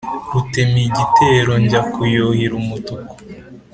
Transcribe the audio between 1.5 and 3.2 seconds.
njya kuyuhira umutuku